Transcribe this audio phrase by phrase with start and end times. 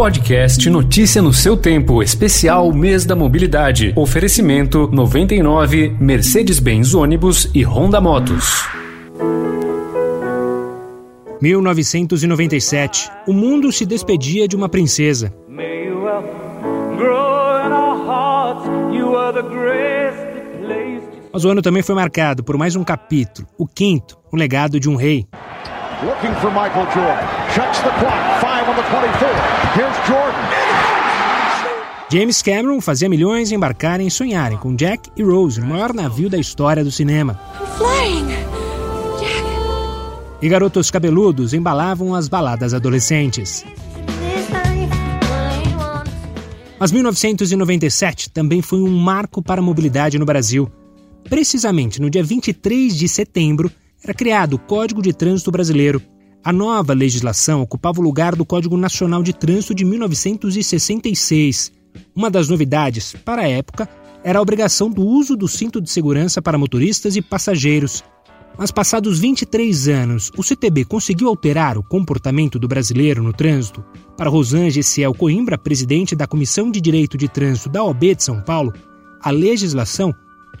[0.00, 3.92] Podcast Notícia no seu tempo, especial Mês da Mobilidade.
[3.94, 8.66] Oferecimento 99 Mercedes-Benz ônibus e Honda Motos.
[11.42, 13.10] 1997.
[13.26, 15.34] O mundo se despedia de uma princesa.
[21.30, 24.88] Mas o ano também foi marcado por mais um capítulo, o quinto, o legado de
[24.88, 25.26] um rei.
[26.02, 27.52] Looking for Michael Jordan.
[27.52, 28.49] Checks the clock.
[28.70, 29.28] Five on the 24.
[29.74, 30.40] Here's Jordan.
[32.08, 36.38] James Cameron fazia milhões embarcarem e sonharem com Jack e Rose, o maior navio da
[36.38, 37.40] história do cinema.
[40.42, 43.64] E garotos cabeludos embalavam as baladas adolescentes.
[46.78, 50.70] Mas 1997 também foi um marco para a mobilidade no Brasil.
[51.28, 53.70] Precisamente no dia 23 de setembro,
[54.02, 56.02] era criado o Código de Trânsito Brasileiro.
[56.42, 61.70] A nova legislação ocupava o lugar do Código Nacional de Trânsito de 1966.
[62.16, 63.86] Uma das novidades, para a época,
[64.24, 68.02] era a obrigação do uso do cinto de segurança para motoristas e passageiros.
[68.56, 73.84] Mas passados 23 anos, o CTB conseguiu alterar o comportamento do brasileiro no trânsito?
[74.16, 78.40] Para Rosângela Ciel Coimbra, presidente da Comissão de Direito de Trânsito da OB de São
[78.40, 78.72] Paulo,
[79.22, 80.14] a legislação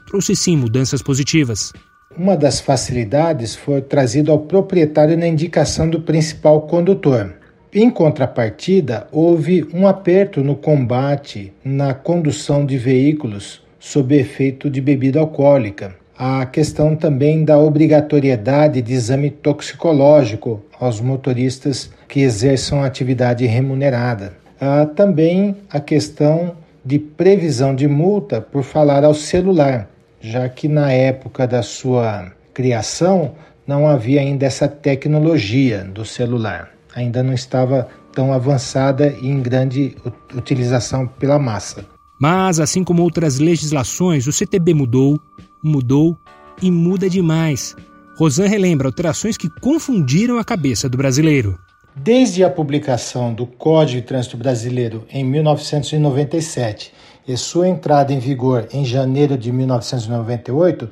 [0.06, 1.72] trouxe sim mudanças positivas.
[2.18, 7.34] Uma das facilidades foi trazido ao proprietário na indicação do principal condutor.
[7.72, 15.20] Em contrapartida, houve um aperto no combate na condução de veículos sob efeito de bebida
[15.20, 15.94] alcoólica.
[16.18, 24.32] A questão também da obrigatoriedade de exame toxicológico aos motoristas que exerçam atividade remunerada.
[24.60, 29.89] Há também a questão de previsão de multa por falar ao celular
[30.20, 33.34] já que na época da sua criação
[33.66, 39.96] não havia ainda essa tecnologia do celular, ainda não estava tão avançada e em grande
[40.34, 41.86] utilização pela massa.
[42.20, 45.18] Mas, assim como outras legislações, o CTB mudou,
[45.62, 46.18] mudou
[46.60, 47.74] e muda demais.
[48.18, 51.58] Rosan relembra alterações que confundiram a cabeça do brasileiro.
[51.96, 56.92] Desde a publicação do Código de Trânsito Brasileiro em 1997
[57.26, 60.90] e sua entrada em vigor em janeiro de 1998,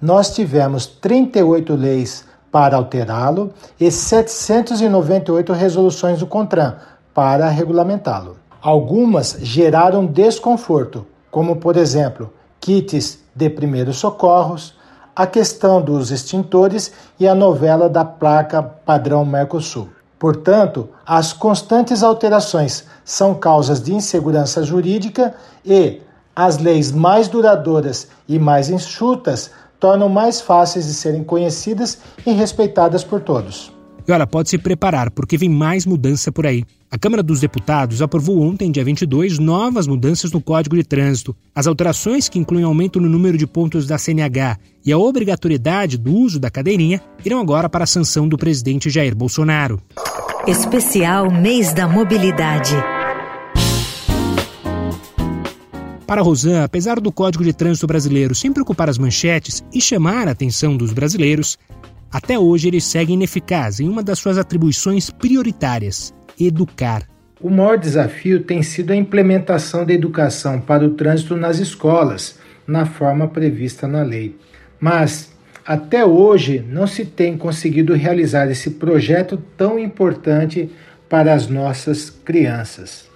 [0.00, 6.76] nós tivemos 38 leis para alterá-lo e 798 resoluções do CONTRAN
[7.14, 8.36] para regulamentá-lo.
[8.60, 14.74] Algumas geraram desconforto, como, por exemplo, kits de primeiros socorros,
[15.14, 19.88] a questão dos extintores e a novela da placa padrão Mercosul.
[20.20, 26.02] Portanto, as constantes alterações são causas de insegurança jurídica e
[26.36, 29.50] as leis mais duradouras e mais enxutas
[29.80, 33.72] tornam mais fáceis de serem conhecidas e respeitadas por todos.
[34.06, 36.64] E olha, pode se preparar, porque vem mais mudança por aí.
[36.90, 41.34] A Câmara dos Deputados aprovou ontem, dia 22, novas mudanças no Código de Trânsito.
[41.54, 46.12] As alterações, que incluem aumento no número de pontos da CNH e a obrigatoriedade do
[46.12, 49.80] uso da cadeirinha, irão agora para a sanção do presidente Jair Bolsonaro.
[50.48, 52.74] Especial Mês da Mobilidade.
[56.06, 60.30] Para Rosan, apesar do Código de Trânsito Brasileiro sempre ocupar as manchetes e chamar a
[60.30, 61.58] atenção dos brasileiros,
[62.10, 67.06] até hoje ele segue ineficaz em uma das suas atribuições prioritárias: educar.
[67.38, 72.86] O maior desafio tem sido a implementação da educação para o trânsito nas escolas, na
[72.86, 74.36] forma prevista na lei.
[74.80, 75.30] Mas,
[75.70, 80.68] até hoje, não se tem conseguido realizar esse projeto tão importante
[81.08, 83.08] para as nossas crianças.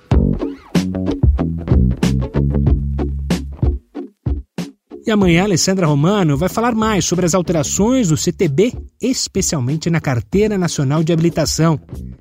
[5.05, 8.73] E amanhã a Alessandra Romano vai falar mais sobre as alterações do CTB,
[9.03, 11.81] especialmente na Carteira Nacional de Habilitação.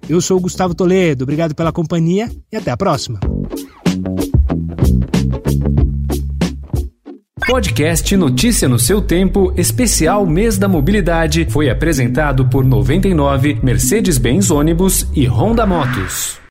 [0.10, 3.20] Eu sou o Gustavo Toledo, obrigado pela companhia e até a próxima.
[7.46, 15.08] Podcast Notícia no seu tempo, especial Mês da Mobilidade, foi apresentado por 99 Mercedes-Benz ônibus
[15.14, 16.43] e Honda Motos.